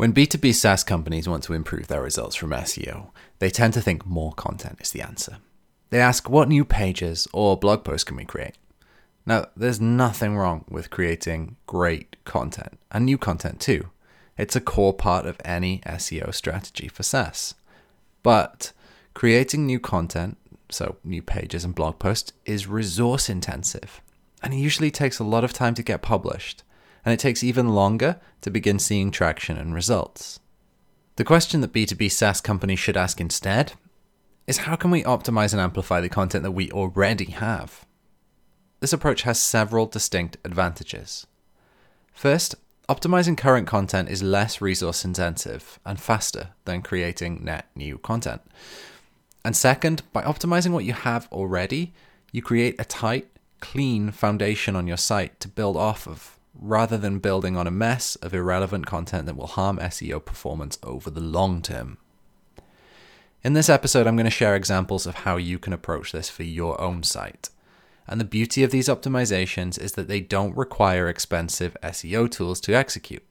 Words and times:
When 0.00 0.14
B2B 0.14 0.54
SaaS 0.54 0.82
companies 0.82 1.28
want 1.28 1.42
to 1.42 1.52
improve 1.52 1.88
their 1.88 2.00
results 2.00 2.34
from 2.34 2.52
SEO, 2.52 3.10
they 3.38 3.50
tend 3.50 3.74
to 3.74 3.82
think 3.82 4.06
more 4.06 4.32
content 4.32 4.78
is 4.80 4.92
the 4.92 5.02
answer. 5.02 5.36
They 5.90 6.00
ask, 6.00 6.26
what 6.26 6.48
new 6.48 6.64
pages 6.64 7.28
or 7.34 7.58
blog 7.58 7.84
posts 7.84 8.04
can 8.04 8.16
we 8.16 8.24
create? 8.24 8.54
Now, 9.26 9.48
there's 9.54 9.78
nothing 9.78 10.38
wrong 10.38 10.64
with 10.70 10.88
creating 10.88 11.56
great 11.66 12.16
content 12.24 12.78
and 12.90 13.04
new 13.04 13.18
content 13.18 13.60
too. 13.60 13.90
It's 14.38 14.56
a 14.56 14.60
core 14.62 14.94
part 14.94 15.26
of 15.26 15.36
any 15.44 15.80
SEO 15.80 16.32
strategy 16.32 16.88
for 16.88 17.02
SaaS. 17.02 17.54
But 18.22 18.72
creating 19.12 19.66
new 19.66 19.80
content, 19.80 20.38
so 20.70 20.96
new 21.04 21.20
pages 21.20 21.62
and 21.62 21.74
blog 21.74 21.98
posts, 21.98 22.32
is 22.46 22.66
resource 22.66 23.28
intensive 23.28 24.00
and 24.42 24.54
it 24.54 24.56
usually 24.56 24.90
takes 24.90 25.18
a 25.18 25.24
lot 25.24 25.44
of 25.44 25.52
time 25.52 25.74
to 25.74 25.82
get 25.82 26.00
published 26.00 26.62
and 27.04 27.12
it 27.12 27.20
takes 27.20 27.42
even 27.42 27.70
longer 27.70 28.20
to 28.40 28.50
begin 28.50 28.78
seeing 28.78 29.10
traction 29.10 29.56
and 29.56 29.74
results. 29.74 30.40
The 31.16 31.24
question 31.24 31.60
that 31.60 31.72
B2B 31.72 32.10
SaaS 32.10 32.40
companies 32.40 32.78
should 32.78 32.96
ask 32.96 33.20
instead 33.20 33.74
is 34.46 34.58
how 34.58 34.76
can 34.76 34.90
we 34.90 35.02
optimize 35.02 35.52
and 35.52 35.60
amplify 35.60 36.00
the 36.00 36.08
content 36.08 36.42
that 36.44 36.52
we 36.52 36.70
already 36.70 37.26
have? 37.26 37.86
This 38.80 38.92
approach 38.92 39.22
has 39.22 39.38
several 39.38 39.86
distinct 39.86 40.38
advantages. 40.44 41.26
First, 42.12 42.54
optimizing 42.88 43.36
current 43.36 43.66
content 43.66 44.08
is 44.08 44.22
less 44.22 44.60
resource 44.60 45.04
intensive 45.04 45.78
and 45.84 46.00
faster 46.00 46.48
than 46.64 46.82
creating 46.82 47.44
net 47.44 47.66
new 47.76 47.98
content. 47.98 48.40
And 49.44 49.56
second, 49.56 50.02
by 50.12 50.22
optimizing 50.22 50.72
what 50.72 50.84
you 50.84 50.94
have 50.94 51.28
already, 51.30 51.92
you 52.32 52.42
create 52.42 52.76
a 52.78 52.84
tight, 52.84 53.28
clean 53.60 54.10
foundation 54.10 54.74
on 54.74 54.86
your 54.86 54.96
site 54.96 55.38
to 55.40 55.48
build 55.48 55.76
off 55.76 56.08
of 56.08 56.39
rather 56.60 56.98
than 56.98 57.18
building 57.18 57.56
on 57.56 57.66
a 57.66 57.70
mess 57.70 58.16
of 58.16 58.34
irrelevant 58.34 58.86
content 58.86 59.26
that 59.26 59.36
will 59.36 59.46
harm 59.46 59.78
SEO 59.78 60.22
performance 60.24 60.78
over 60.82 61.10
the 61.10 61.20
long 61.20 61.62
term. 61.62 61.96
In 63.42 63.54
this 63.54 63.70
episode, 63.70 64.06
I'm 64.06 64.16
going 64.16 64.26
to 64.26 64.30
share 64.30 64.54
examples 64.54 65.06
of 65.06 65.14
how 65.14 65.38
you 65.38 65.58
can 65.58 65.72
approach 65.72 66.12
this 66.12 66.28
for 66.28 66.42
your 66.42 66.78
own 66.78 67.02
site. 67.02 67.48
And 68.06 68.20
the 68.20 68.26
beauty 68.26 68.62
of 68.62 68.70
these 68.70 68.88
optimizations 68.88 69.80
is 69.80 69.92
that 69.92 70.08
they 70.08 70.20
don't 70.20 70.56
require 70.56 71.08
expensive 71.08 71.76
SEO 71.82 72.30
tools 72.30 72.60
to 72.62 72.74
execute. 72.74 73.22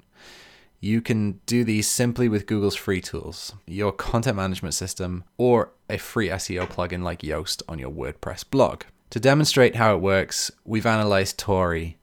You 0.79 1.01
can 1.01 1.41
do 1.45 1.63
these 1.63 1.87
simply 1.87 2.27
with 2.27 2.47
Google's 2.47 2.75
free 2.75 3.01
tools, 3.01 3.53
your 3.67 3.91
content 3.91 4.37
management 4.37 4.73
system, 4.73 5.25
or 5.37 5.71
a 5.89 5.97
free 5.97 6.29
SEO 6.29 6.67
plugin 6.67 7.03
like 7.03 7.21
Yoast 7.21 7.61
on 7.67 7.77
your 7.77 7.91
WordPress 7.91 8.49
blog. 8.49 8.83
To 9.11 9.19
demonstrate 9.19 9.75
how 9.75 9.93
it 9.93 10.01
works, 10.01 10.49
we've 10.65 10.85
analyzed 10.85 11.37
Torii, 11.37 11.97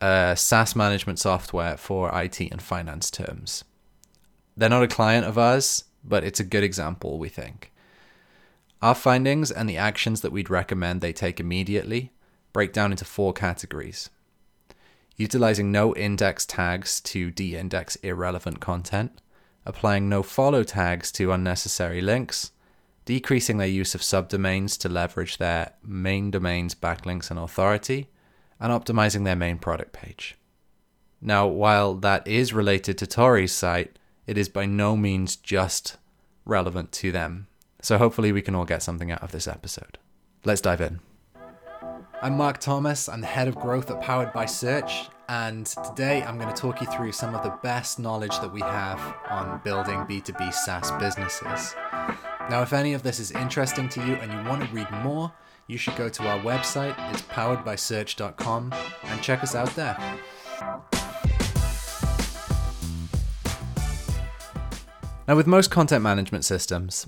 a 0.00 0.34
SaaS 0.36 0.74
management 0.74 1.18
software 1.18 1.76
for 1.76 2.10
IT 2.18 2.40
and 2.40 2.62
finance 2.62 3.10
terms. 3.10 3.64
They're 4.56 4.68
not 4.68 4.82
a 4.82 4.88
client 4.88 5.26
of 5.26 5.38
ours, 5.38 5.84
but 6.04 6.24
it's 6.24 6.40
a 6.40 6.44
good 6.44 6.64
example, 6.64 7.18
we 7.18 7.28
think. 7.28 7.72
Our 8.82 8.94
findings 8.94 9.50
and 9.50 9.68
the 9.68 9.76
actions 9.76 10.22
that 10.22 10.32
we'd 10.32 10.48
recommend 10.50 11.00
they 11.00 11.12
take 11.12 11.38
immediately 11.38 12.12
break 12.52 12.72
down 12.72 12.90
into 12.92 13.04
four 13.04 13.32
categories. 13.32 14.10
Utilizing 15.16 15.70
no 15.70 15.94
index 15.94 16.46
tags 16.46 17.00
to 17.02 17.30
de 17.30 17.56
index 17.56 17.96
irrelevant 17.96 18.60
content, 18.60 19.20
applying 19.66 20.08
no 20.08 20.22
follow 20.22 20.64
tags 20.64 21.12
to 21.12 21.32
unnecessary 21.32 22.00
links, 22.00 22.52
decreasing 23.04 23.58
their 23.58 23.68
use 23.68 23.94
of 23.94 24.00
subdomains 24.00 24.78
to 24.78 24.88
leverage 24.88 25.36
their 25.36 25.72
main 25.82 26.30
domain's 26.30 26.74
backlinks 26.74 27.30
and 27.30 27.38
authority, 27.38 28.08
and 28.60 28.72
optimizing 28.72 29.24
their 29.24 29.36
main 29.36 29.58
product 29.58 29.92
page. 29.92 30.36
Now, 31.20 31.46
while 31.46 31.94
that 31.94 32.26
is 32.26 32.52
related 32.52 32.98
to 32.98 33.06
Torii's 33.06 33.52
site, 33.52 33.98
it 34.26 34.38
is 34.38 34.48
by 34.48 34.66
no 34.66 34.96
means 34.96 35.36
just 35.36 35.96
relevant 36.44 36.92
to 36.92 37.10
them. 37.12 37.46
So 37.82 37.98
hopefully 37.98 38.32
we 38.32 38.42
can 38.42 38.54
all 38.54 38.64
get 38.64 38.82
something 38.82 39.10
out 39.10 39.22
of 39.22 39.32
this 39.32 39.48
episode. 39.48 39.98
Let's 40.44 40.60
dive 40.60 40.80
in. 40.80 41.00
I'm 42.22 42.36
Marc 42.36 42.58
Thomas, 42.58 43.08
I'm 43.08 43.22
the 43.22 43.26
head 43.26 43.48
of 43.48 43.56
growth 43.56 43.90
at 43.90 44.02
Powered 44.02 44.32
by 44.34 44.44
Search, 44.44 45.08
and 45.30 45.64
today 45.64 46.22
I'm 46.22 46.38
going 46.38 46.52
to 46.52 46.60
talk 46.60 46.82
you 46.82 46.86
through 46.88 47.12
some 47.12 47.34
of 47.34 47.42
the 47.42 47.56
best 47.62 47.98
knowledge 47.98 48.38
that 48.40 48.52
we 48.52 48.60
have 48.60 49.00
on 49.30 49.60
building 49.64 50.00
B2B 50.00 50.52
SaaS 50.52 50.90
businesses. 51.00 51.74
Now, 52.50 52.60
if 52.60 52.74
any 52.74 52.92
of 52.92 53.02
this 53.02 53.20
is 53.20 53.30
interesting 53.30 53.88
to 53.90 54.06
you 54.06 54.14
and 54.16 54.30
you 54.30 54.50
want 54.50 54.62
to 54.62 54.74
read 54.74 54.90
more, 55.02 55.32
you 55.70 55.78
should 55.78 55.96
go 55.96 56.08
to 56.08 56.26
our 56.26 56.40
website, 56.40 56.96
it's 57.10 57.22
poweredbysearch.com, 57.22 58.74
and 59.04 59.22
check 59.22 59.42
us 59.42 59.54
out 59.54 59.70
there. 59.76 59.96
Now, 65.28 65.36
with 65.36 65.46
most 65.46 65.70
content 65.70 66.02
management 66.02 66.44
systems, 66.44 67.06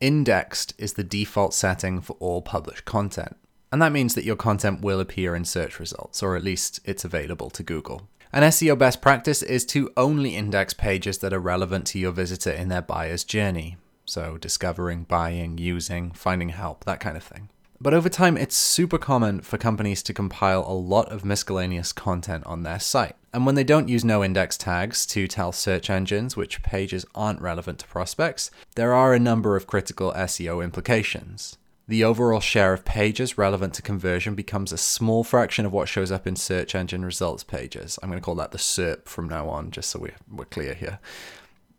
indexed 0.00 0.74
is 0.76 0.94
the 0.94 1.04
default 1.04 1.54
setting 1.54 2.00
for 2.00 2.16
all 2.18 2.42
published 2.42 2.84
content. 2.84 3.36
And 3.70 3.80
that 3.80 3.92
means 3.92 4.16
that 4.16 4.24
your 4.24 4.34
content 4.34 4.80
will 4.80 4.98
appear 4.98 5.36
in 5.36 5.44
search 5.44 5.78
results, 5.78 6.20
or 6.20 6.34
at 6.34 6.42
least 6.42 6.80
it's 6.84 7.04
available 7.04 7.48
to 7.50 7.62
Google. 7.62 8.08
An 8.32 8.42
SEO 8.42 8.76
best 8.76 9.00
practice 9.00 9.42
is 9.42 9.64
to 9.66 9.92
only 9.96 10.34
index 10.34 10.74
pages 10.74 11.18
that 11.18 11.32
are 11.32 11.38
relevant 11.38 11.86
to 11.88 11.98
your 12.00 12.10
visitor 12.10 12.50
in 12.50 12.68
their 12.68 12.82
buyer's 12.82 13.22
journey. 13.22 13.76
So, 14.04 14.36
discovering, 14.36 15.04
buying, 15.04 15.58
using, 15.58 16.10
finding 16.10 16.48
help, 16.48 16.84
that 16.84 16.98
kind 16.98 17.16
of 17.16 17.22
thing. 17.22 17.48
But 17.82 17.94
over 17.94 18.10
time, 18.10 18.36
it's 18.36 18.56
super 18.56 18.98
common 18.98 19.40
for 19.40 19.56
companies 19.56 20.02
to 20.02 20.12
compile 20.12 20.64
a 20.66 20.74
lot 20.74 21.10
of 21.10 21.24
miscellaneous 21.24 21.94
content 21.94 22.44
on 22.44 22.62
their 22.62 22.78
site. 22.78 23.16
And 23.32 23.46
when 23.46 23.54
they 23.54 23.64
don't 23.64 23.88
use 23.88 24.04
no 24.04 24.22
index 24.22 24.58
tags 24.58 25.06
to 25.06 25.26
tell 25.26 25.50
search 25.50 25.88
engines 25.88 26.36
which 26.36 26.62
pages 26.62 27.06
aren't 27.14 27.40
relevant 27.40 27.78
to 27.78 27.86
prospects, 27.86 28.50
there 28.74 28.92
are 28.92 29.14
a 29.14 29.18
number 29.18 29.56
of 29.56 29.66
critical 29.66 30.12
SEO 30.12 30.62
implications. 30.62 31.56
The 31.88 32.04
overall 32.04 32.40
share 32.40 32.74
of 32.74 32.84
pages 32.84 33.38
relevant 33.38 33.72
to 33.74 33.82
conversion 33.82 34.34
becomes 34.34 34.72
a 34.72 34.78
small 34.78 35.24
fraction 35.24 35.64
of 35.64 35.72
what 35.72 35.88
shows 35.88 36.12
up 36.12 36.26
in 36.26 36.36
search 36.36 36.74
engine 36.74 37.04
results 37.04 37.44
pages. 37.44 37.98
I'm 38.02 38.10
going 38.10 38.20
to 38.20 38.24
call 38.24 38.34
that 38.36 38.52
the 38.52 38.58
SERP 38.58 39.08
from 39.08 39.26
now 39.26 39.48
on, 39.48 39.70
just 39.70 39.88
so 39.88 40.06
we're 40.30 40.44
clear 40.44 40.74
here 40.74 40.98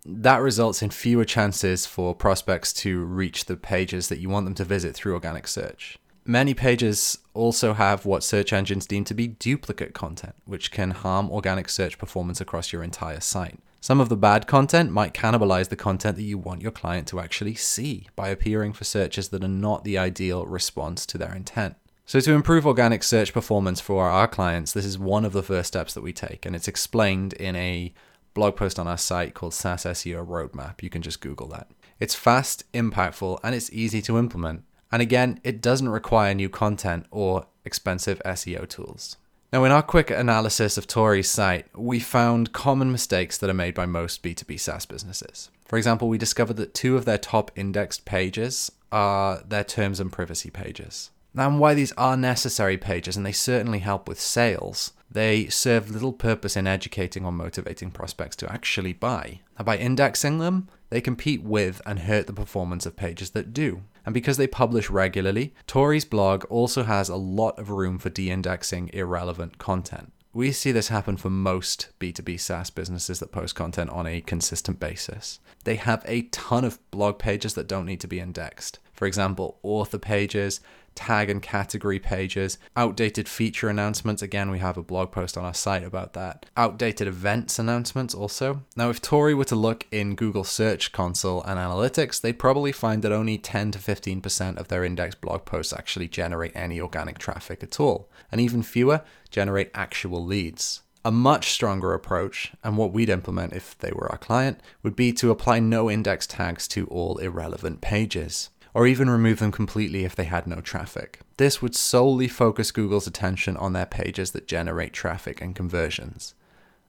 that 0.06 0.42
results 0.42 0.82
in 0.82 0.90
fewer 0.90 1.26
chances 1.26 1.86
for 1.86 2.16
prospects 2.16 2.74
to 2.74 3.04
reach 3.04 3.46
the 3.46 3.56
pages 3.56 4.08
that 4.10 4.20
you 4.20 4.30
want 4.30 4.46
them 4.46 4.56
to 4.56 4.64
visit 4.64 4.96
through 4.96 5.14
organic 5.14 5.48
search. 5.48 5.98
Many 6.26 6.54
pages 6.54 7.18
also 7.34 7.74
have 7.74 8.06
what 8.06 8.24
search 8.24 8.54
engines 8.54 8.86
deem 8.86 9.04
to 9.06 9.14
be 9.14 9.28
duplicate 9.28 9.94
content, 9.94 10.36
which 10.46 10.72
can 10.72 10.92
harm 10.92 11.32
organic 11.32 11.68
search 11.68 11.98
performance 11.98 12.40
across 12.40 12.72
your 12.72 12.84
entire 12.84 13.20
site. 13.20 13.60
Some 13.80 14.00
of 14.00 14.10
the 14.10 14.18
bad 14.18 14.46
content 14.46 14.92
might 14.92 15.16
cannibalize 15.16 15.70
the 15.70 15.76
content 15.76 16.16
that 16.18 16.24
you 16.24 16.38
want 16.38 16.62
your 16.62 16.72
client 16.72 17.08
to 17.08 17.20
actually 17.20 17.56
see 17.56 18.08
by 18.16 18.30
appearing 18.30 18.74
for 18.74 18.84
searches 18.84 19.30
that 19.30 19.44
are 19.44 19.48
not 19.48 19.84
the 19.84 19.98
ideal 19.98 20.46
response 20.46 21.08
to 21.08 21.18
their 21.18 21.34
intent. 21.34 21.76
So, 22.06 22.20
to 22.20 22.34
improve 22.34 22.68
organic 22.68 23.02
search 23.04 23.34
performance 23.34 23.82
for 23.82 24.08
our 24.08 24.28
clients, 24.28 24.74
this 24.74 24.86
is 24.86 25.00
one 25.00 25.26
of 25.26 25.34
the 25.34 25.42
first 25.42 25.70
steps 25.70 25.94
that 25.96 26.04
we 26.04 26.14
take, 26.14 26.46
and 26.46 26.56
it's 26.56 26.68
explained 26.68 27.34
in 27.34 27.56
a 27.56 27.94
blog 28.34 28.56
post 28.56 28.80
on 28.80 28.88
our 28.88 28.98
site 28.98 29.34
called 29.34 29.54
SaaS 29.54 29.84
SEO 29.84 30.26
Roadmap. 30.26 30.82
You 30.82 30.90
can 30.90 31.02
just 31.02 31.22
Google 31.22 31.48
that. 31.50 31.70
It's 32.00 32.16
fast, 32.16 32.72
impactful, 32.74 33.40
and 33.44 33.54
it's 33.54 33.72
easy 33.72 34.02
to 34.04 34.18
implement. 34.18 34.64
And 34.92 35.02
again, 35.02 35.40
it 35.44 35.62
doesn't 35.62 35.90
require 35.90 36.34
new 36.34 36.50
content 36.50 37.06
or 37.12 37.46
expensive 37.64 38.22
SEO 38.26 38.68
tools. 38.68 39.18
Now, 39.54 39.66
in 39.66 39.72
our 39.72 39.84
quick 39.84 40.10
analysis 40.10 40.78
of 40.78 40.88
Torii's 40.88 41.30
site, 41.30 41.66
we 41.78 42.00
found 42.00 42.54
common 42.54 42.92
mistakes 42.92 43.38
that 43.38 43.50
are 43.50 43.54
made 43.54 43.76
by 43.76 43.86
most 43.86 44.24
B2B 44.24 44.60
SaaS 44.60 44.86
businesses. 44.86 45.50
For 45.66 45.78
example, 45.78 46.08
we 46.08 46.18
discovered 46.18 46.56
that 46.58 46.74
two 46.74 46.96
of 46.96 47.04
their 47.04 47.18
top 47.18 47.52
indexed 47.56 48.06
pages 48.06 48.72
are 48.92 49.42
their 49.46 49.66
terms 49.66 50.00
and 50.00 50.12
privacy 50.12 50.50
pages. 50.50 51.12
And 51.36 51.60
why 51.60 51.74
these 51.74 51.94
are 51.94 52.18
necessary 52.18 52.78
pages, 52.78 53.16
and 53.16 53.26
they 53.26 53.32
certainly 53.32 53.80
help 53.80 54.08
with 54.08 54.20
sales, 54.20 54.94
they 55.10 55.48
serve 55.48 55.92
little 55.92 56.14
purpose 56.14 56.56
in 56.56 56.68
educating 56.68 57.26
or 57.26 57.32
motivating 57.32 57.92
prospects 57.92 58.36
to 58.38 58.52
actually 58.52 58.94
buy. 58.94 59.42
Now, 59.58 59.66
by 59.66 59.78
indexing 59.78 60.40
them, 60.40 60.70
they 60.90 61.02
compete 61.02 61.44
with 61.44 61.82
and 61.86 62.00
hurt 62.00 62.28
the 62.28 62.34
performance 62.34 62.86
of 62.86 62.96
pages 62.96 63.32
that 63.32 63.54
do. 63.54 63.84
And 64.06 64.14
because 64.14 64.38
they 64.38 64.48
publish 64.48 64.90
regularly, 64.90 65.54
Torii's 65.68 66.06
blog 66.06 66.46
also 66.46 66.84
has 66.84 67.10
a 67.10 67.16
lot 67.16 67.60
of 67.60 67.70
room 67.70 67.98
for 67.98 68.10
de 68.10 68.32
indexing 68.32 68.90
irrelevant 68.94 69.58
content. 69.58 70.12
We 70.34 70.54
see 70.54 70.72
this 70.72 70.88
happen 70.88 71.18
for 71.18 71.30
most 71.30 71.90
B2B 72.00 72.40
SaaS 72.40 72.70
businesses 72.70 73.20
that 73.20 73.34
post 73.34 73.54
content 73.54 73.90
on 73.90 74.08
a 74.08 74.22
consistent 74.22 74.80
basis. 74.80 75.42
They 75.66 75.76
have 75.76 76.04
a 76.08 76.24
ton 76.24 76.64
of 76.64 76.80
blog 76.90 77.20
pages 77.20 77.54
that 77.56 77.68
don't 77.68 77.86
need 77.86 78.00
to 78.00 78.08
be 78.08 78.22
indexed. 78.22 78.80
For 78.94 79.06
example, 79.06 79.60
author 79.62 79.98
pages, 79.98 80.62
tag 80.96 81.30
and 81.30 81.42
category 81.42 82.00
pages, 82.00 82.58
outdated 82.76 83.28
feature 83.28 83.70
announcements. 83.70 84.22
Again, 84.22 84.52
we 84.52 84.60
have 84.60 84.78
a 84.78 84.84
blog 84.84 85.12
post 85.12 85.38
on 85.38 85.46
our 85.46 85.54
site 85.54 85.84
about 85.84 86.14
that. 86.14 86.46
Outdated 86.58 87.08
events 87.08 87.60
announcements 87.60 88.14
also. 88.14 88.64
Now, 88.76 88.90
if 88.90 89.02
Torii 89.02 89.34
were 89.34 89.46
to 89.46 89.56
look 89.56 89.88
in 89.92 90.16
Google 90.16 90.44
Search 90.44 90.92
Console 90.92 91.44
and 91.44 91.60
Analytics, 91.60 92.22
they'd 92.22 92.40
probably 92.40 92.72
find 92.72 93.02
that 93.04 93.12
only 93.12 93.38
10 93.38 93.72
to 93.72 93.80
15% 93.80 94.58
of 94.58 94.68
their 94.68 94.84
index 94.84 95.16
blog 95.16 95.46
posts 95.46 95.74
actually 95.74 96.08
generate 96.08 96.56
any 96.56 96.80
organic 96.80 97.18
traffic 97.18 97.64
at 97.64 97.80
all, 97.80 98.10
and 98.32 98.42
even 98.42 98.64
fewer 98.64 99.02
generate 99.30 99.72
actual 99.74 100.24
leads. 100.24 100.82
A 101.04 101.12
much 101.12 101.50
stronger 101.50 101.94
approach, 101.94 102.52
and 102.64 102.78
what 102.78 102.94
we'd 102.94 103.10
implement 103.10 103.54
if 103.54 103.76
they 103.80 103.92
were 103.92 104.12
our 104.12 104.20
client, 104.20 104.60
would 104.84 104.96
be 104.96 105.12
to 105.14 105.32
apply 105.32 105.60
no 105.60 105.90
index 105.90 106.28
tags 106.28 106.68
to 106.70 106.86
all 106.88 107.18
irrelevant 107.18 107.82
pages, 107.82 108.52
or 108.74 108.88
even 108.88 109.10
remove 109.10 109.40
them 109.40 109.52
completely 109.52 110.04
if 110.04 110.16
they 110.16 110.24
had 110.24 110.48
no 110.48 110.62
traffic. 110.62 111.20
This 111.38 111.62
would 111.62 111.76
solely 111.76 112.28
focus 112.28 112.72
Google's 112.72 113.08
attention 113.08 113.58
on 113.58 113.74
their 113.74 113.86
pages 113.86 114.32
that 114.32 114.48
generate 114.48 114.94
traffic 114.94 115.42
and 115.42 115.56
conversions, 115.56 116.34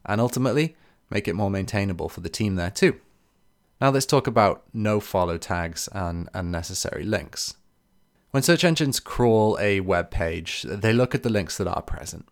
and 0.05 0.20
ultimately 0.20 0.76
make 1.11 1.29
it 1.29 1.34
more 1.34 1.50
maintainable 1.50 2.08
for 2.08 2.20
the 2.20 2.29
team 2.29 2.55
there 2.56 2.70
too. 2.70 3.00
Now 3.81 3.90
let's 3.90 4.06
talk 4.06 4.26
about 4.26 4.62
no 4.73 5.00
follow 5.00 5.38
tags 5.38 5.88
and 5.93 6.29
unnecessary 6.34 7.05
links. 7.05 7.55
When 8.31 8.43
search 8.43 8.64
engines 8.64 9.00
crawl 9.00 9.58
a 9.61 9.81
web 9.81 10.11
page, 10.11 10.62
they 10.62 10.93
look 10.93 11.14
at 11.14 11.23
the 11.23 11.31
links 11.31 11.58
that 11.58 11.67
are 11.67 11.82
present. 11.82 12.26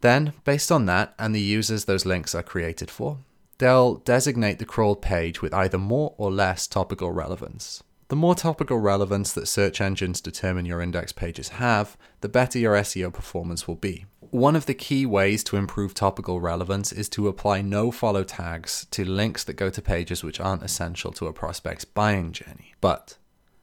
Then, 0.00 0.34
based 0.44 0.70
on 0.70 0.86
that 0.86 1.14
and 1.18 1.34
the 1.34 1.40
users 1.40 1.84
those 1.84 2.04
links 2.04 2.34
are 2.34 2.42
created 2.42 2.90
for, 2.90 3.18
they'll 3.58 3.94
designate 3.94 4.58
the 4.58 4.66
crawled 4.66 5.00
page 5.00 5.40
with 5.40 5.54
either 5.54 5.78
more 5.78 6.14
or 6.18 6.30
less 6.30 6.66
topical 6.66 7.10
relevance. 7.10 7.82
The 8.08 8.16
more 8.16 8.36
topical 8.36 8.78
relevance 8.78 9.32
that 9.32 9.48
search 9.48 9.80
engines 9.80 10.20
determine 10.20 10.64
your 10.64 10.80
index 10.80 11.12
pages 11.12 11.48
have, 11.48 11.96
the 12.20 12.28
better 12.28 12.56
your 12.56 12.76
SEO 12.76 13.12
performance 13.12 13.66
will 13.66 13.74
be. 13.74 14.06
One 14.20 14.54
of 14.54 14.66
the 14.66 14.74
key 14.74 15.06
ways 15.06 15.42
to 15.44 15.56
improve 15.56 15.92
topical 15.92 16.40
relevance 16.40 16.92
is 16.92 17.08
to 17.10 17.26
apply 17.26 17.62
no 17.62 17.90
follow 17.90 18.22
tags 18.22 18.86
to 18.92 19.04
links 19.04 19.42
that 19.44 19.54
go 19.54 19.70
to 19.70 19.82
pages 19.82 20.22
which 20.22 20.38
aren't 20.38 20.62
essential 20.62 21.10
to 21.12 21.26
a 21.26 21.32
prospect's 21.32 21.84
buying 21.84 22.30
journey. 22.30 22.74
But 22.80 23.16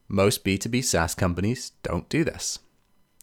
most 0.10 0.44
B2B 0.44 0.84
SaaS 0.84 1.16
companies 1.16 1.72
don't 1.82 2.10
do 2.10 2.26
this. 2.26 2.60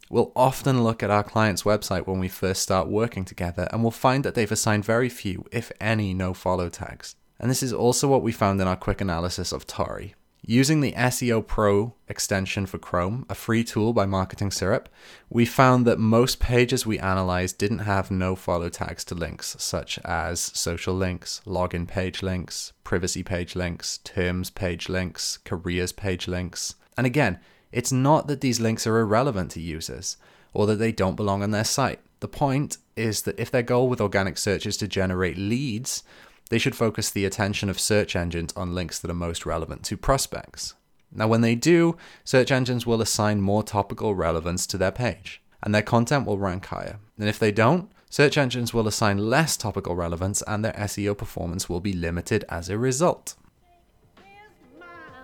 We'll 0.09 0.33
often 0.35 0.83
look 0.83 1.03
at 1.03 1.11
our 1.11 1.23
client's 1.23 1.65
website 1.65 2.07
when 2.07 2.19
we 2.19 2.29
first 2.29 2.63
start 2.63 2.89
working 2.89 3.27
together 3.27 3.69
and 3.71 3.83
we'll 3.83 3.91
find 3.91 4.25
that 4.25 4.35
they've 4.35 4.51
assigned 4.51 4.87
very 4.87 5.11
few, 5.11 5.45
if 5.53 5.71
any, 5.81 6.15
no 6.15 6.33
follow 6.33 6.71
tags. 6.71 7.15
And 7.39 7.51
this 7.51 7.63
is 7.63 7.75
also 7.75 8.09
what 8.09 8.23
we 8.23 8.33
found 8.33 8.61
in 8.61 8.67
our 8.67 8.77
quick 8.77 9.03
analysis 9.03 9.53
of 9.53 9.67
Torii. 9.67 10.15
Using 10.43 10.81
the 10.81 10.93
SEO 10.93 11.47
Pro 11.47 11.95
extension 12.09 12.65
for 12.65 12.79
Chrome, 12.79 13.27
a 13.29 13.35
free 13.35 13.63
tool 13.63 13.93
by 13.93 14.07
Marketing 14.07 14.51
Syrup, 14.51 14.89
we 15.29 15.45
found 15.45 15.87
that 15.87 15.99
most 15.99 16.41
pages 16.41 16.87
we 16.87 16.99
analyzed 16.99 17.59
didn't 17.59 17.81
have 17.81 18.11
no 18.11 18.35
follow 18.35 18.71
tags 18.71 19.05
to 19.05 19.15
links, 19.15 19.55
such 19.59 19.99
as 19.99 20.41
social 20.41 20.95
links, 20.95 21.43
login 21.47 21.87
page 21.87 22.23
links, 22.23 22.73
privacy 22.85 23.23
page 23.23 23.55
links, 23.55 23.99
terms 23.99 24.49
page 24.49 24.89
links, 24.89 25.39
careers 25.45 25.93
page 25.93 26.27
links. 26.27 26.75
And 26.97 27.07
again, 27.07 27.39
it's 27.71 27.93
not 27.93 28.27
that 28.27 28.41
these 28.41 28.61
links 28.61 28.87
are 28.87 28.99
irrelevant 28.99 29.51
to 29.53 29.61
users 29.61 30.17
or 30.55 30.67
that 30.67 30.77
they 30.77 30.91
don't 30.91 31.17
belong 31.17 31.43
on 31.43 31.51
their 31.51 31.65
site. 31.65 32.01
The 32.21 32.29
point 32.29 32.79
is 32.97 33.23
that 33.23 33.39
if 33.39 33.51
their 33.51 33.63
goal 33.63 33.89
with 33.89 34.01
organic 34.01 34.39
search 34.39 34.67
is 34.67 34.79
to 34.79 34.89
generate 34.89 35.37
leads, 35.37 36.03
they 36.51 36.59
should 36.59 36.77
focus 36.77 37.11
the 37.11 37.25
attention 37.25 37.71
of 37.71 37.81
search 37.81 38.15
engines 38.15 38.53
on 38.55 38.75
links 38.75 38.99
that 38.99 39.11
are 39.11 39.15
most 39.15 39.47
relevant 39.47 39.83
to 39.85 39.97
prospects. 39.97 40.75
Now, 41.13 41.27
when 41.27 41.41
they 41.41 41.55
do, 41.55 41.97
search 42.25 42.53
engines 42.53 42.87
will 42.87 43.01
assign 43.01 43.41
more 43.41 43.63
topical 43.63 44.15
relevance 44.15 44.67
to 44.69 44.79
their 44.79 44.93
page, 44.93 45.43
and 45.63 45.75
their 45.75 45.83
content 45.83 46.27
will 46.27 46.39
rank 46.39 46.67
higher. 46.67 46.99
And 47.19 47.29
if 47.29 47.39
they 47.39 47.51
don't, 47.51 47.91
search 48.11 48.37
engines 48.37 48.75
will 48.75 48.87
assign 48.87 49.19
less 49.19 49.57
topical 49.57 49.95
relevance, 49.97 50.43
and 50.43 50.65
their 50.65 50.73
SEO 50.73 51.17
performance 51.17 51.69
will 51.69 51.81
be 51.81 51.93
limited 51.93 52.45
as 52.49 52.69
a 52.69 52.79
result. 52.79 53.35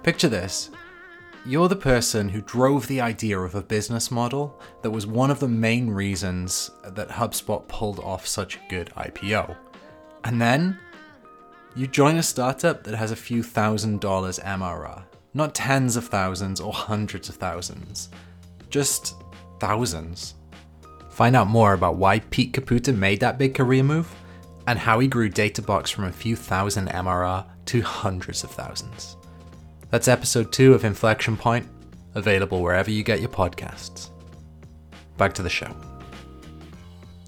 Picture 0.02 0.28
this 0.28 0.70
you're 1.44 1.68
the 1.68 1.76
person 1.76 2.28
who 2.28 2.40
drove 2.40 2.88
the 2.88 3.00
idea 3.00 3.38
of 3.38 3.54
a 3.54 3.62
business 3.62 4.10
model 4.10 4.60
that 4.82 4.90
was 4.90 5.06
one 5.06 5.30
of 5.30 5.38
the 5.38 5.46
main 5.46 5.88
reasons 5.90 6.72
that 6.84 7.08
HubSpot 7.08 7.68
pulled 7.68 8.00
off 8.00 8.26
such 8.26 8.56
a 8.56 8.68
good 8.68 8.90
IPO. 8.96 9.56
And 10.24 10.42
then 10.42 10.76
you 11.76 11.86
join 11.86 12.16
a 12.16 12.22
startup 12.22 12.82
that 12.84 12.94
has 12.94 13.10
a 13.10 13.16
few 13.16 13.42
thousand 13.42 14.00
dollars 14.00 14.38
MRR, 14.38 15.02
not 15.34 15.54
tens 15.54 15.96
of 15.96 16.06
thousands 16.06 16.58
or 16.58 16.72
hundreds 16.72 17.28
of 17.28 17.34
thousands, 17.34 18.08
just 18.70 19.14
thousands. 19.60 20.34
Find 21.10 21.36
out 21.36 21.48
more 21.48 21.74
about 21.74 21.96
why 21.96 22.20
Pete 22.20 22.52
Caputa 22.52 22.96
made 22.96 23.20
that 23.20 23.38
big 23.38 23.54
career 23.54 23.82
move 23.82 24.12
and 24.66 24.78
how 24.78 24.98
he 25.00 25.06
grew 25.06 25.30
Databox 25.30 25.92
from 25.92 26.04
a 26.04 26.12
few 26.12 26.34
thousand 26.34 26.88
MRR 26.88 27.44
to 27.66 27.80
hundreds 27.82 28.42
of 28.42 28.50
thousands. 28.50 29.16
That's 29.90 30.08
episode 30.08 30.52
2 30.52 30.72
of 30.72 30.84
Inflection 30.84 31.36
Point, 31.36 31.68
available 32.14 32.62
wherever 32.62 32.90
you 32.90 33.02
get 33.02 33.20
your 33.20 33.28
podcasts. 33.28 34.10
Back 35.18 35.34
to 35.34 35.42
the 35.42 35.50
show. 35.50 35.74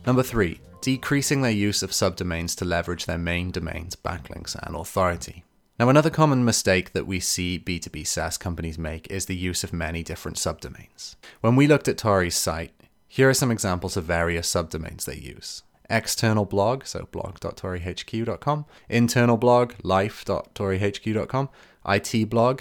Number 0.07 0.23
3. 0.23 0.59
Decreasing 0.81 1.43
their 1.43 1.51
use 1.51 1.83
of 1.83 1.91
subdomains 1.91 2.57
to 2.57 2.65
leverage 2.65 3.07
their 3.07 3.19
main 3.19 3.51
domain's 3.51 3.97
backlinks 3.97 4.55
and 4.55 4.77
authority. 4.77 5.45
Now, 5.79 5.89
another 5.89 6.11
common 6.11 6.45
mistake 6.45 6.93
that 6.93 7.07
we 7.07 7.21
see 7.21 7.59
B2B 7.59 8.07
SaaS 8.07 8.39
companies 8.39 8.79
make 8.79 9.11
is 9.11 9.27
the 9.27 9.37
use 9.37 9.65
of 9.65 9.73
many 9.73 10.03
different 10.03 10.37
subdomains. 10.37 11.17
When 11.41 11.57
we 11.57 11.67
looked 11.67 11.89
at 11.89 11.99
Torii's 11.99 12.37
site, 12.37 12.73
here 13.09 13.29
are 13.29 13.35
some 13.35 13.51
examples 13.51 13.97
of 13.97 14.05
various 14.05 14.53
subdomains 14.53 15.05
they 15.05 15.17
use 15.17 15.63
external 15.91 16.45
blog, 16.45 16.85
so 16.85 17.09
blog.toriihq.com, 17.11 18.67
internal 18.89 19.37
blog, 19.37 19.73
life.toriihq.com, 19.83 21.49
IT 21.89 22.31
blog, 22.31 22.61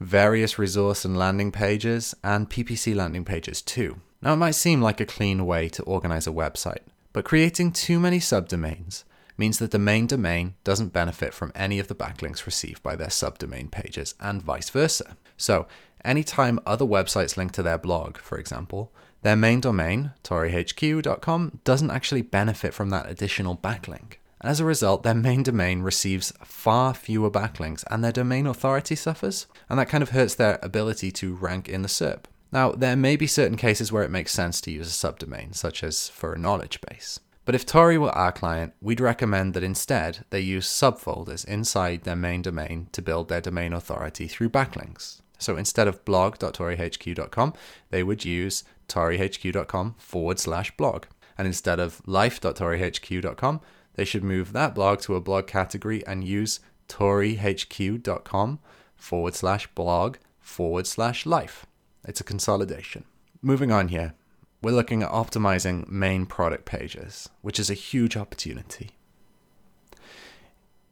various 0.00 0.58
resource 0.58 1.04
and 1.04 1.18
landing 1.18 1.50
pages, 1.50 2.14
and 2.22 2.48
PPC 2.48 2.94
landing 2.94 3.24
pages 3.24 3.60
too. 3.60 4.00
Now, 4.22 4.34
it 4.34 4.36
might 4.36 4.54
seem 4.54 4.80
like 4.80 5.00
a 5.00 5.06
clean 5.06 5.46
way 5.46 5.68
to 5.70 5.82
organize 5.82 6.26
a 6.26 6.32
website, 6.32 6.84
but 7.12 7.24
creating 7.24 7.72
too 7.72 7.98
many 7.98 8.18
subdomains 8.18 9.04
means 9.36 9.58
that 9.58 9.70
the 9.70 9.78
main 9.78 10.06
domain 10.06 10.54
doesn't 10.64 10.92
benefit 10.92 11.32
from 11.32 11.50
any 11.54 11.78
of 11.78 11.88
the 11.88 11.94
backlinks 11.94 12.46
received 12.46 12.82
by 12.82 12.94
their 12.94 13.08
subdomain 13.08 13.70
pages, 13.70 14.14
and 14.20 14.42
vice 14.42 14.70
versa. 14.70 15.16
So, 15.36 15.66
anytime 16.04 16.60
other 16.66 16.84
websites 16.84 17.36
link 17.36 17.52
to 17.52 17.62
their 17.62 17.78
blog, 17.78 18.18
for 18.18 18.38
example, 18.38 18.92
their 19.22 19.36
main 19.36 19.60
domain, 19.60 20.12
toriihq.com, 20.24 21.60
doesn't 21.64 21.90
actually 21.90 22.22
benefit 22.22 22.74
from 22.74 22.90
that 22.90 23.10
additional 23.10 23.56
backlink. 23.56 24.14
As 24.42 24.60
a 24.60 24.64
result, 24.64 25.02
their 25.02 25.14
main 25.14 25.42
domain 25.42 25.82
receives 25.82 26.32
far 26.44 26.94
fewer 26.94 27.30
backlinks 27.30 27.84
and 27.90 28.02
their 28.02 28.12
domain 28.12 28.46
authority 28.46 28.96
suffers, 28.96 29.46
and 29.68 29.78
that 29.78 29.88
kind 29.88 30.02
of 30.02 30.10
hurts 30.10 30.34
their 30.34 30.58
ability 30.62 31.10
to 31.12 31.34
rank 31.34 31.68
in 31.68 31.82
the 31.82 31.88
SERP. 31.88 32.24
Now, 32.52 32.72
there 32.72 32.96
may 32.96 33.16
be 33.16 33.26
certain 33.26 33.56
cases 33.56 33.92
where 33.92 34.02
it 34.02 34.10
makes 34.10 34.32
sense 34.32 34.60
to 34.62 34.70
use 34.70 34.88
a 34.88 34.90
subdomain, 35.12 35.54
such 35.54 35.84
as 35.84 36.08
for 36.08 36.32
a 36.32 36.38
knowledge 36.38 36.80
base. 36.80 37.20
But 37.44 37.54
if 37.54 37.64
Torii 37.66 37.98
were 37.98 38.10
our 38.10 38.32
client, 38.32 38.74
we'd 38.80 39.00
recommend 39.00 39.54
that 39.54 39.62
instead 39.62 40.24
they 40.30 40.40
use 40.40 40.68
subfolders 40.68 41.44
inside 41.46 42.02
their 42.02 42.16
main 42.16 42.42
domain 42.42 42.88
to 42.92 43.02
build 43.02 43.28
their 43.28 43.40
domain 43.40 43.72
authority 43.72 44.28
through 44.28 44.50
backlinks. 44.50 45.20
So 45.38 45.56
instead 45.56 45.88
of 45.88 46.04
blog.toriihq.com, 46.04 47.54
they 47.90 48.02
would 48.02 48.24
use 48.24 48.64
toriihq.com 48.88 49.94
forward 49.98 50.38
slash 50.38 50.76
blog. 50.76 51.06
And 51.38 51.46
instead 51.46 51.80
of 51.80 52.02
life.toriihq.com, 52.06 53.60
they 53.94 54.04
should 54.04 54.22
move 54.22 54.52
that 54.52 54.74
blog 54.74 55.00
to 55.00 55.14
a 55.14 55.20
blog 55.20 55.46
category 55.46 56.06
and 56.06 56.22
use 56.22 56.60
toriihq.com 56.88 58.58
forward 58.96 59.34
slash 59.34 59.66
blog 59.74 60.16
forward 60.40 60.86
slash 60.86 61.24
life. 61.24 61.66
It's 62.04 62.20
a 62.20 62.24
consolidation. 62.24 63.04
Moving 63.42 63.70
on 63.70 63.88
here, 63.88 64.14
we're 64.62 64.72
looking 64.72 65.02
at 65.02 65.10
optimizing 65.10 65.88
main 65.88 66.26
product 66.26 66.64
pages, 66.64 67.28
which 67.42 67.58
is 67.58 67.70
a 67.70 67.74
huge 67.74 68.16
opportunity. 68.16 68.90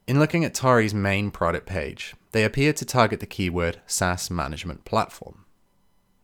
In 0.07 0.17
looking 0.17 0.43
at 0.43 0.55
Torii's 0.55 0.93
main 0.93 1.29
product 1.29 1.67
page, 1.67 2.15
they 2.31 2.43
appear 2.43 2.73
to 2.73 2.85
target 2.85 3.19
the 3.19 3.27
keyword 3.27 3.79
SaaS 3.85 4.31
management 4.31 4.85
platform. 4.85 5.45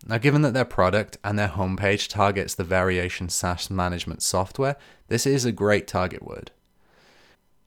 Now, 0.08 0.18
given 0.18 0.42
that 0.44 0.54
their 0.54 0.66
product 0.66 1.18
and 1.24 1.38
their 1.38 1.50
homepage 1.50 2.08
targets 2.10 2.56
the 2.56 2.64
variation 2.64 3.30
SaaS 3.30 3.70
management 3.70 4.22
software, 4.22 4.76
this 5.08 5.26
is 5.26 5.46
a 5.46 5.52
great 5.52 5.88
target 5.88 6.24
word. 6.24 6.52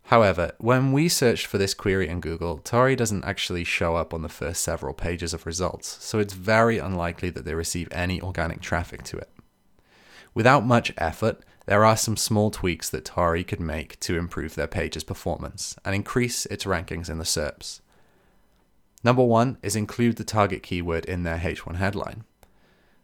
However, 0.09 0.53
when 0.57 0.93
we 0.93 1.11
searched 1.11 1.45
for 1.45 1.59
this 1.59 1.75
query 1.75 2.09
in 2.09 2.21
Google, 2.21 2.57
Torii 2.57 2.97
doesn't 2.97 3.27
actually 3.27 3.63
show 3.63 3.95
up 3.95 4.15
on 4.15 4.23
the 4.23 4.31
first 4.31 4.63
several 4.63 4.95
pages 4.95 5.35
of 5.35 5.45
results, 5.45 6.03
so 6.03 6.19
it's 6.19 6.33
very 6.33 6.79
unlikely 6.79 7.29
that 7.29 7.45
they 7.45 7.53
receive 7.53 7.89
any 7.93 8.19
organic 8.23 8.63
traffic 8.63 9.03
to 9.03 9.19
it. 9.19 9.29
Without 10.33 10.65
much 10.65 10.95
effort, 10.97 11.45
there 11.67 11.85
are 11.85 11.95
some 11.95 12.17
small 12.17 12.51
tweaks 12.51 12.89
that 12.89 13.05
Torii 13.05 13.45
could 13.45 13.61
make 13.61 14.01
to 14.01 14.17
improve 14.17 14.55
their 14.55 14.67
page's 14.67 15.05
performance 15.05 15.77
and 15.85 15.95
increase 15.95 16.47
its 16.47 16.65
rankings 16.65 17.11
in 17.11 17.19
the 17.19 17.25
SERPs. 17.25 17.83
Number 19.05 19.23
one 19.23 19.59
is 19.63 19.77
include 19.77 20.17
the 20.17 20.25
target 20.25 20.63
keyword 20.63 21.05
in 21.05 21.25
their 21.25 21.37
H1 21.37 21.77
headline. 21.77 22.25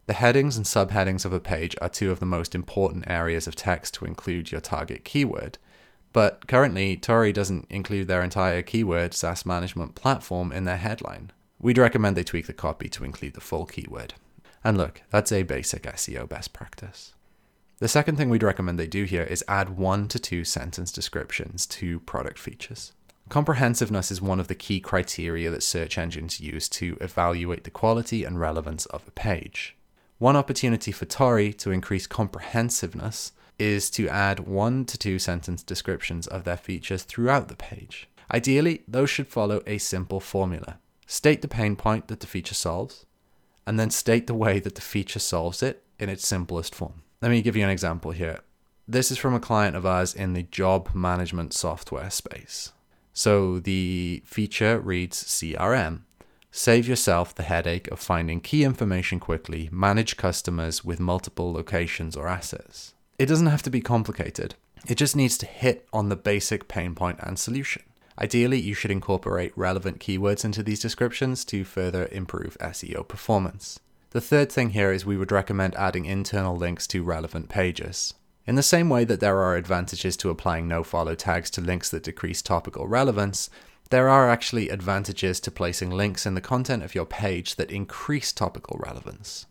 The 0.07 0.15
headings 0.15 0.57
and 0.57 0.65
subheadings 0.65 1.27
of 1.27 1.35
a 1.35 1.41
page 1.41 1.77
are 1.83 1.91
two 1.91 2.11
of 2.11 2.21
the 2.21 2.25
most 2.25 2.55
important 2.55 3.05
areas 3.07 3.47
of 3.47 3.57
text 3.57 3.93
to 3.95 4.07
include 4.07 4.51
your 4.51 4.63
target 4.63 5.05
keyword, 5.05 5.59
but 6.15 6.47
currently, 6.47 6.97
Torii 6.97 7.33
doesn't 7.33 7.67
include 7.69 8.07
their 8.07 8.23
entire 8.23 8.63
keyword 8.63 9.13
SaaS 9.15 9.45
management 9.45 9.97
platform 9.97 10.53
in 10.53 10.65
their 10.65 10.77
headline. 10.77 11.33
We'd 11.59 11.77
recommend 11.77 12.17
they 12.17 12.23
tweak 12.23 12.47
the 12.47 12.53
copy 12.53 12.89
to 12.91 13.05
include 13.05 13.35
the 13.35 13.41
full 13.41 13.67
keyword. 13.67 14.15
And 14.63 14.79
look, 14.79 15.03
that's 15.11 15.33
a 15.33 15.43
basic 15.43 15.83
SEO 15.83 16.29
best 16.29 16.53
practice. 16.53 17.15
The 17.81 17.89
second 17.89 18.17
thing 18.17 18.31
we'd 18.31 18.45
recommend 18.45 18.79
they 18.79 18.87
do 18.87 19.03
here 19.03 19.25
is 19.25 19.45
add 19.49 19.77
one 19.77 20.07
to 20.09 20.21
two 20.21 20.45
sentence 20.45 20.93
descriptions 20.93 21.67
to 21.67 21.99
product 22.01 22.39
features. 22.39 22.93
Comprehensiveness 23.29 24.13
is 24.13 24.23
one 24.23 24.39
of 24.39 24.47
the 24.47 24.55
key 24.55 24.79
criteria 24.79 25.51
that 25.51 25.65
search 25.65 25.99
engines 25.99 26.41
use 26.41 26.69
to 26.69 26.97
evaluate 27.01 27.65
the 27.65 27.71
quality 27.71 28.23
and 28.23 28.39
relevance 28.39 28.87
of 28.87 29.03
a 29.09 29.11
page. 29.11 29.77
One 30.19 30.37
opportunity 30.37 30.93
for 30.93 31.07
Torii 31.07 31.53
to 31.55 31.73
increase 31.73 32.07
comprehensiveness 32.07 33.33
is 33.59 33.91
to 33.91 34.09
add 34.09 34.41
one 34.41 34.85
to 34.87 34.99
two 34.99 35.19
sentence 35.19 35.63
descriptions 35.63 36.27
of 36.27 36.45
their 36.45 36.57
features 36.57 37.03
throughout 37.03 37.49
the 37.49 37.57
page. 37.57 38.09
Ideally, 38.33 38.83
those 38.89 39.11
should 39.11 39.29
follow 39.29 39.63
a 39.67 39.79
simple 39.79 40.21
formula. 40.21 40.79
State 41.07 41.43
the 41.43 41.49
pain 41.49 41.77
point 41.77 42.09
that 42.09 42.21
the 42.21 42.27
feature 42.27 42.55
solves, 42.55 43.07
and 43.67 43.79
then 43.79 43.91
state 43.91 44.27
the 44.27 44.35
way 44.35 44.59
that 44.61 44.75
the 44.75 44.81
feature 44.81 45.19
solves 45.19 45.63
it 45.63 45.83
in 45.99 46.09
its 46.09 46.27
simplest 46.27 46.75
form. 46.75 47.03
Let 47.23 47.31
me 47.31 47.43
give 47.43 47.57
you 47.57 47.65
an 47.65 47.71
example 47.71 48.11
here. 48.11 48.41
This 48.87 49.11
is 49.11 49.19
from 49.19 49.35
a 49.35 49.41
client 49.41 49.77
of 49.77 49.87
ours 49.87 50.15
in 50.15 50.35
the 50.35 50.43
job 50.43 50.95
management 50.95 51.55
software 51.55 52.11
space. 52.11 52.73
So 53.13 53.61
the 53.61 54.23
feature 54.27 54.79
reads 54.81 55.23
CRM. 55.25 56.01
Save 56.51 56.87
yourself 56.87 57.35
the 57.35 57.45
headache 57.45 57.89
of 57.89 57.99
finding 57.99 58.41
key 58.41 58.65
information 58.65 59.21
quickly, 59.21 59.69
manage 59.73 60.17
customers 60.17 60.85
with 60.85 61.01
multiple 61.01 61.53
locations 61.53 62.17
or 62.17 62.29
assets. 62.29 62.95
It 63.19 63.27
doesn't 63.27 63.47
have 63.47 63.63
to 63.63 63.71
be 63.71 63.81
complicated, 63.81 64.57
it 64.87 64.97
just 64.97 65.15
needs 65.15 65.39
to 65.39 65.47
hit 65.47 65.87
on 65.93 66.09
the 66.09 66.17
basic 66.17 66.67
pain 66.69 66.95
point 66.95 67.21
and 67.23 67.39
solution. 67.39 67.83
Ideally, 68.19 68.61
you 68.61 68.75
should 68.75 68.91
incorporate 68.91 69.57
relevant 69.57 69.99
keywords 69.99 70.45
into 70.45 70.63
these 70.63 70.81
descriptions 70.81 71.45
to 71.47 71.65
further 71.65 72.09
improve 72.13 72.57
SEO 72.61 73.07
performance. 73.07 73.81
The 74.11 74.21
third 74.21 74.53
thing 74.53 74.71
here 74.71 74.93
is 74.93 75.05
we 75.05 75.17
would 75.17 75.33
recommend 75.33 75.75
adding 75.75 76.05
internal 76.05 76.57
links 76.57 76.87
to 76.89 77.03
relevant 77.03 77.49
pages. 77.49 78.15
In 78.47 78.57
the 78.57 78.63
same 78.63 78.89
way 78.89 79.05
that 79.05 79.21
there 79.21 79.39
are 79.39 79.57
advantages 79.57 80.17
to 80.19 80.31
applying 80.31 80.69
nofollow 80.69 81.17
tags 81.17 81.51
to 81.51 81.61
links 81.61 81.91
that 81.91 82.03
decrease 82.03 82.43
topical 82.43 82.87
relevance, 82.87 83.49
there 83.91 84.09
are 84.09 84.29
actually 84.29 84.69
advantages 84.69 85.41
to 85.41 85.51
placing 85.51 85.91
links 85.91 86.27
in 86.27 86.35
the 86.35 86.41
content 86.41 86.83
of 86.83 86.95
your 86.95 87.07
page 87.07 87.57
that 87.57 87.71
increase 87.71 88.33
topical 88.33 88.79
relevance. 88.85 89.47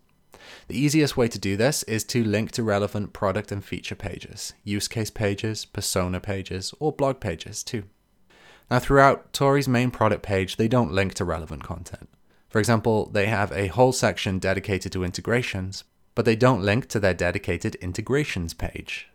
The 0.67 0.79
easiest 0.79 1.17
way 1.17 1.27
to 1.27 1.39
do 1.39 1.57
this 1.57 1.83
is 1.83 2.03
to 2.05 2.23
link 2.23 2.51
to 2.51 2.63
relevant 2.63 3.13
product 3.13 3.51
and 3.51 3.63
feature 3.63 3.95
pages, 3.95 4.53
use 4.63 4.87
case 4.87 5.09
pages, 5.09 5.65
persona 5.65 6.19
pages, 6.19 6.73
or 6.79 6.91
blog 6.91 7.19
pages 7.19 7.63
too. 7.63 7.83
Now, 8.71 8.79
throughout 8.79 9.33
Torii's 9.33 9.67
main 9.67 9.91
product 9.91 10.23
page, 10.23 10.55
they 10.55 10.67
don't 10.67 10.91
link 10.91 11.13
to 11.15 11.25
relevant 11.25 11.63
content. 11.63 12.09
For 12.49 12.59
example, 12.59 13.07
they 13.07 13.25
have 13.25 13.51
a 13.51 13.67
whole 13.67 13.91
section 13.91 14.39
dedicated 14.39 14.91
to 14.93 15.03
integrations, 15.03 15.83
but 16.15 16.25
they 16.25 16.35
don't 16.35 16.61
link 16.61 16.87
to 16.89 16.99
their 16.99 17.13
dedicated 17.13 17.75
integrations 17.75 18.53
page. 18.53 19.09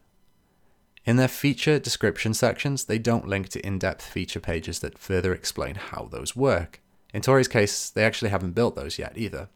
In 1.04 1.16
their 1.16 1.28
feature 1.28 1.78
description 1.78 2.34
sections, 2.34 2.84
they 2.84 2.98
don't 2.98 3.26
link 3.26 3.48
to 3.50 3.66
in 3.66 3.78
depth 3.78 4.04
feature 4.04 4.40
pages 4.40 4.80
that 4.80 4.98
further 4.98 5.32
explain 5.32 5.76
how 5.76 6.08
those 6.10 6.36
work. 6.36 6.80
In 7.14 7.22
Torii's 7.22 7.48
case, 7.48 7.88
they 7.88 8.04
actually 8.04 8.30
haven't 8.30 8.52
built 8.52 8.76
those 8.76 8.98
yet 8.98 9.16
either. 9.16 9.48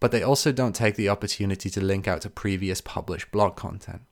But 0.00 0.10
they 0.10 0.22
also 0.22 0.52
don't 0.52 0.74
take 0.74 0.96
the 0.96 1.08
opportunity 1.08 1.70
to 1.70 1.80
link 1.80 2.06
out 2.06 2.22
to 2.22 2.30
previous 2.30 2.80
published 2.80 3.30
blog 3.30 3.56
content. 3.56 4.02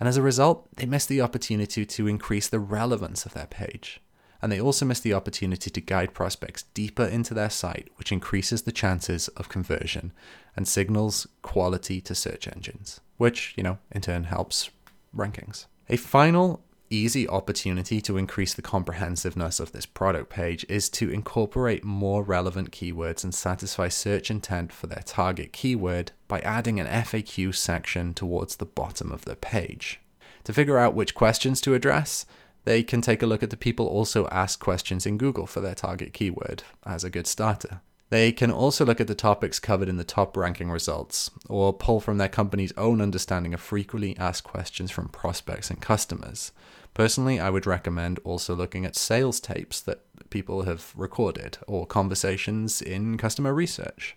And 0.00 0.08
as 0.08 0.16
a 0.16 0.22
result, 0.22 0.68
they 0.76 0.86
miss 0.86 1.06
the 1.06 1.20
opportunity 1.20 1.84
to 1.84 2.06
increase 2.06 2.48
the 2.48 2.60
relevance 2.60 3.26
of 3.26 3.34
their 3.34 3.46
page 3.46 4.00
and 4.40 4.52
they 4.52 4.60
also 4.60 4.84
miss 4.84 5.00
the 5.00 5.14
opportunity 5.14 5.70
to 5.70 5.80
guide 5.80 6.14
prospects 6.14 6.64
deeper 6.74 7.04
into 7.04 7.34
their 7.34 7.50
site, 7.50 7.88
which 7.96 8.12
increases 8.12 8.62
the 8.62 8.72
chances 8.72 9.28
of 9.28 9.48
conversion 9.48 10.12
and 10.56 10.68
signals 10.68 11.26
quality 11.42 12.00
to 12.00 12.14
search 12.14 12.46
engines, 12.46 13.00
which, 13.16 13.54
you 13.56 13.62
know, 13.62 13.78
in 13.90 14.00
turn 14.00 14.24
helps 14.24 14.70
rankings. 15.16 15.66
A 15.88 15.96
final 15.96 16.62
easy 16.90 17.28
opportunity 17.28 18.00
to 18.00 18.16
increase 18.16 18.54
the 18.54 18.62
comprehensiveness 18.62 19.60
of 19.60 19.72
this 19.72 19.86
product 19.86 20.28
page 20.30 20.64
is 20.68 20.88
to 20.90 21.10
incorporate 21.10 21.84
more 21.84 22.22
relevant 22.22 22.70
keywords 22.70 23.24
and 23.24 23.34
satisfy 23.34 23.88
search 23.88 24.30
intent 24.30 24.72
for 24.72 24.86
their 24.86 25.02
target 25.04 25.52
keyword 25.52 26.12
by 26.26 26.40
adding 26.40 26.78
an 26.78 26.86
FAQ 26.86 27.54
section 27.54 28.14
towards 28.14 28.56
the 28.56 28.66
bottom 28.66 29.12
of 29.12 29.24
the 29.24 29.36
page. 29.36 30.00
To 30.44 30.52
figure 30.52 30.78
out 30.78 30.94
which 30.94 31.14
questions 31.14 31.60
to 31.62 31.74
address, 31.74 32.24
they 32.64 32.82
can 32.82 33.00
take 33.00 33.22
a 33.22 33.26
look 33.26 33.42
at 33.42 33.50
the 33.50 33.56
people 33.56 33.86
also 33.86 34.26
ask 34.28 34.60
questions 34.60 35.06
in 35.06 35.18
Google 35.18 35.46
for 35.46 35.60
their 35.60 35.74
target 35.74 36.12
keyword 36.12 36.62
as 36.84 37.04
a 37.04 37.10
good 37.10 37.26
starter. 37.26 37.80
They 38.10 38.32
can 38.32 38.50
also 38.50 38.86
look 38.86 39.00
at 39.00 39.06
the 39.06 39.14
topics 39.14 39.60
covered 39.60 39.88
in 39.88 39.98
the 39.98 40.04
top 40.04 40.36
ranking 40.36 40.70
results, 40.70 41.30
or 41.48 41.74
pull 41.74 42.00
from 42.00 42.16
their 42.16 42.28
company's 42.28 42.72
own 42.78 43.02
understanding 43.02 43.52
of 43.52 43.60
frequently 43.60 44.16
asked 44.16 44.44
questions 44.44 44.90
from 44.90 45.08
prospects 45.08 45.68
and 45.68 45.80
customers. 45.80 46.52
Personally, 46.94 47.38
I 47.38 47.50
would 47.50 47.66
recommend 47.66 48.18
also 48.24 48.54
looking 48.54 48.86
at 48.86 48.96
sales 48.96 49.40
tapes 49.40 49.80
that 49.82 50.00
people 50.30 50.62
have 50.62 50.94
recorded, 50.96 51.58
or 51.66 51.86
conversations 51.86 52.80
in 52.80 53.18
customer 53.18 53.52
research. 53.52 54.16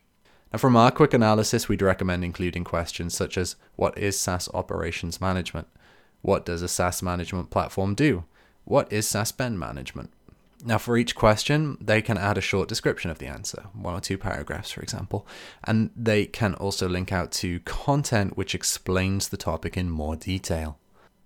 Now, 0.53 0.59
from 0.59 0.77
our 0.77 0.91
quick 0.91 1.13
analysis, 1.13 1.67
we'd 1.67 1.81
recommend 1.81 2.23
including 2.23 2.63
questions 2.63 3.13
such 3.13 3.37
as 3.37 3.57
What 3.75 3.97
is 3.97 4.19
SaaS 4.19 4.49
operations 4.53 5.19
management? 5.19 5.67
What 6.21 6.45
does 6.45 6.61
a 6.61 6.67
SaaS 6.69 7.01
management 7.01 7.49
platform 7.49 7.93
do? 7.93 8.23
What 8.63 8.91
is 8.91 9.07
SaaS 9.07 9.29
spend 9.29 9.59
management? 9.59 10.11
Now, 10.63 10.77
for 10.77 10.97
each 10.97 11.15
question, 11.15 11.77
they 11.81 12.01
can 12.01 12.17
add 12.17 12.37
a 12.37 12.41
short 12.41 12.69
description 12.69 13.09
of 13.09 13.17
the 13.17 13.25
answer, 13.25 13.65
one 13.73 13.95
or 13.95 14.01
two 14.01 14.17
paragraphs, 14.17 14.71
for 14.71 14.81
example, 14.81 15.25
and 15.63 15.89
they 15.95 16.25
can 16.25 16.53
also 16.55 16.87
link 16.87 17.11
out 17.11 17.31
to 17.33 17.59
content 17.61 18.37
which 18.37 18.53
explains 18.53 19.29
the 19.29 19.37
topic 19.37 19.75
in 19.75 19.89
more 19.89 20.15
detail. 20.15 20.77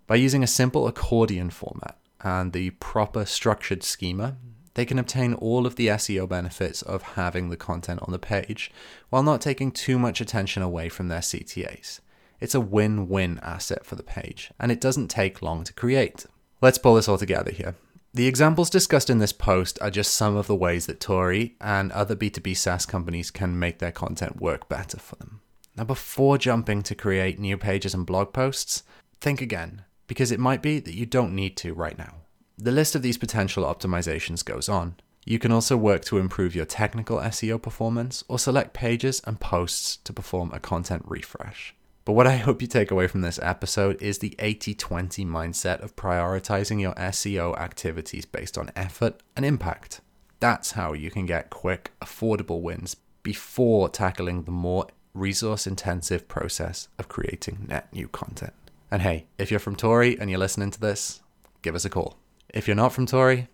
By 0.07 0.15
using 0.15 0.43
a 0.43 0.47
simple 0.47 0.87
accordion 0.87 1.49
format 1.49 1.97
and 2.21 2.53
the 2.53 2.69
proper 2.71 3.25
structured 3.25 3.83
schema, 3.83 4.37
they 4.75 4.85
can 4.85 4.99
obtain 4.99 5.33
all 5.33 5.65
of 5.65 5.75
the 5.75 5.87
SEO 5.87 6.29
benefits 6.29 6.81
of 6.81 7.01
having 7.01 7.49
the 7.49 7.57
content 7.57 8.01
on 8.03 8.11
the 8.11 8.19
page 8.19 8.71
while 9.09 9.23
not 9.23 9.41
taking 9.41 9.71
too 9.71 9.97
much 9.97 10.21
attention 10.21 10.61
away 10.61 10.89
from 10.89 11.07
their 11.07 11.21
CTAs. 11.21 11.99
It's 12.39 12.55
a 12.55 12.61
win 12.61 13.07
win 13.07 13.39
asset 13.41 13.85
for 13.85 13.95
the 13.95 14.03
page, 14.03 14.51
and 14.59 14.71
it 14.71 14.81
doesn't 14.81 15.07
take 15.07 15.41
long 15.41 15.63
to 15.63 15.73
create. 15.73 16.25
Let's 16.61 16.77
pull 16.77 16.95
this 16.95 17.07
all 17.07 17.17
together 17.17 17.51
here. 17.51 17.75
The 18.15 18.27
examples 18.27 18.69
discussed 18.69 19.09
in 19.09 19.17
this 19.17 19.33
post 19.33 19.77
are 19.81 19.91
just 19.91 20.13
some 20.13 20.37
of 20.37 20.47
the 20.47 20.55
ways 20.55 20.85
that 20.85 21.01
Torii 21.01 21.57
and 21.59 21.91
other 21.91 22.15
B2B 22.15 22.55
SaaS 22.55 22.85
companies 22.85 23.29
can 23.29 23.59
make 23.59 23.79
their 23.79 23.91
content 23.91 24.39
work 24.39 24.69
better 24.69 24.97
for 24.97 25.17
them. 25.17 25.41
Now, 25.75 25.83
before 25.83 26.37
jumping 26.37 26.81
to 26.83 26.95
create 26.95 27.39
new 27.39 27.57
pages 27.57 27.93
and 27.93 28.05
blog 28.05 28.31
posts, 28.31 28.83
think 29.19 29.41
again, 29.41 29.83
because 30.07 30.31
it 30.31 30.39
might 30.39 30.61
be 30.61 30.79
that 30.79 30.95
you 30.95 31.05
don't 31.05 31.35
need 31.35 31.57
to 31.57 31.73
right 31.73 31.97
now. 31.97 32.13
The 32.57 32.71
list 32.71 32.95
of 32.95 33.01
these 33.01 33.17
potential 33.17 33.65
optimizations 33.65 34.45
goes 34.45 34.69
on. 34.69 34.95
You 35.25 35.37
can 35.37 35.51
also 35.51 35.75
work 35.75 36.05
to 36.05 36.17
improve 36.17 36.55
your 36.55 36.63
technical 36.63 37.17
SEO 37.17 37.61
performance 37.61 38.23
or 38.29 38.39
select 38.39 38.71
pages 38.73 39.21
and 39.27 39.41
posts 39.41 39.97
to 39.97 40.13
perform 40.13 40.51
a 40.53 40.61
content 40.61 41.03
refresh. 41.05 41.75
But 42.05 42.13
what 42.13 42.27
I 42.27 42.37
hope 42.37 42.61
you 42.61 42.67
take 42.67 42.91
away 42.91 43.07
from 43.07 43.21
this 43.21 43.39
episode 43.41 43.99
is 43.99 44.19
the 44.19 44.35
80 44.37 44.75
20 44.75 45.25
mindset 45.25 45.81
of 45.81 45.95
prioritizing 45.95 46.79
your 46.79 46.93
SEO 46.93 47.57
activities 47.57 48.27
based 48.27 48.59
on 48.59 48.69
effort 48.75 49.21
and 49.35 49.43
impact. 49.43 50.01
That's 50.39 50.73
how 50.73 50.93
you 50.93 51.09
can 51.09 51.25
get 51.25 51.49
quick, 51.49 51.91
affordable 51.99 52.61
wins 52.61 52.95
before 53.23 53.89
tackling 53.89 54.43
the 54.43 54.51
more 54.51 54.85
resource 55.15 55.65
intensive 55.65 56.27
process 56.27 56.89
of 56.99 57.07
creating 57.07 57.65
net 57.67 57.91
new 57.91 58.07
content. 58.07 58.53
And 58.91 59.01
hey, 59.01 59.25
if 59.39 59.49
you're 59.49 59.59
from 59.59 59.75
Torii 59.75 60.19
and 60.19 60.29
you're 60.29 60.37
listening 60.37 60.69
to 60.71 60.79
this, 60.79 61.21
give 61.63 61.73
us 61.73 61.85
a 61.85 61.89
call. 61.89 62.17
If 62.53 62.67
you're 62.67 62.75
not 62.75 62.93
from 62.93 63.07
Torii, 63.07 63.47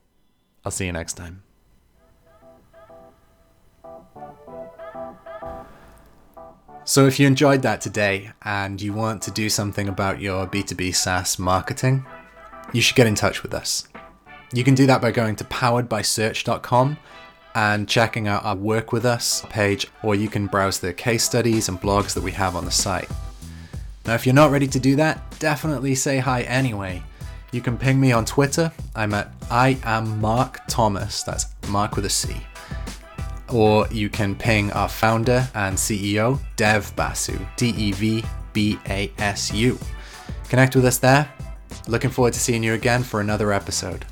I'll 0.66 0.72
see 0.74 0.88
you 0.88 0.92
next 0.92 1.14
time. 1.14 1.44
So, 6.84 7.06
if 7.06 7.20
you 7.20 7.28
enjoyed 7.28 7.62
that 7.62 7.80
today 7.80 8.32
and 8.44 8.82
you 8.82 8.92
want 8.92 9.22
to 9.24 9.32
do 9.32 9.50
something 9.50 9.88
about 9.88 10.20
your 10.20 10.48
B2B 10.48 10.96
SaaS 10.96 11.38
marketing, 11.38 12.06
you 12.74 12.82
should 12.82 12.96
get 12.96 13.08
in 13.08 13.14
touch 13.14 13.44
with 13.44 13.54
us. 13.54 13.88
You 14.52 14.64
can 14.64 14.74
do 14.74 14.88
that 14.88 15.02
by 15.02 15.12
going 15.12 15.36
to 15.38 15.44
poweredbysearch.com 15.44 16.98
and 17.54 17.88
checking 17.88 18.28
out 18.28 18.44
our 18.44 18.56
Work 18.56 18.92
With 18.92 19.06
Us 19.06 19.46
page, 19.50 19.88
or 20.02 20.16
you 20.16 20.28
can 20.28 20.48
browse 20.48 20.80
the 20.80 20.92
case 20.92 21.24
studies 21.24 21.70
and 21.70 21.80
blogs 21.80 22.14
that 22.16 22.24
we 22.24 22.32
have 22.32 22.56
on 22.56 22.66
the 22.66 22.72
site. 22.72 23.10
Now, 24.06 24.16
if 24.16 24.26
you're 24.26 24.34
not 24.34 24.52
ready 24.52 24.68
to 24.68 24.80
do 24.80 24.96
that, 24.96 25.22
definitely 25.40 25.94
say 25.94 26.18
hi 26.18 26.42
anyway. 26.42 27.04
You 27.52 27.62
can 27.62 27.78
ping 27.78 28.00
me 28.00 28.12
on 28.12 28.26
Twitter. 28.26 28.72
I'm 28.96 29.14
at 29.14 29.32
I 29.52 29.78
am 29.84 30.20
Marc 30.20 30.62
Thomas. 30.68 31.22
That's 31.24 31.46
Marc 31.70 31.96
with 31.96 32.06
a 32.06 32.10
C 32.10 32.36
or 33.54 33.88
you 33.92 34.10
can 34.10 34.36
ping 34.36 34.72
our 34.72 34.90
founder 34.90 35.48
and 35.54 35.78
CEO, 35.78 36.40
Dev 36.56 36.94
Basu, 36.96 37.38
D 37.58 37.70
E 37.78 37.92
V 37.92 38.24
B 38.54 38.78
A 38.88 39.12
S 39.18 39.54
U. 39.54 39.78
Connect 40.50 40.76
with 40.76 40.86
us 40.86 40.98
there. 40.98 41.32
Looking 41.88 42.10
forward 42.10 42.34
to 42.34 42.40
seeing 42.40 42.64
you 42.64 42.74
again 42.74 43.04
for 43.04 43.22
another 43.22 43.54
episode. 43.54 44.06